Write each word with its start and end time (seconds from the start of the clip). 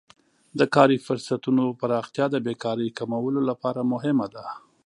د 0.59 0.61
کاري 0.75 0.97
فرصتونو 1.05 1.63
پراختیا 1.79 2.25
د 2.31 2.35
بیکارۍ 2.45 2.89
کمولو 2.99 3.39
لپاره 3.49 3.89
مهمه 3.93 4.27
ده. 4.35 4.45